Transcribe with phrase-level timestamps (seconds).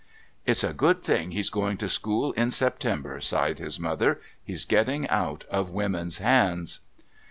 [0.47, 4.19] "It's a good thing he's going to school in September," sighed his mother.
[4.43, 6.79] "He's getting out of women's hands."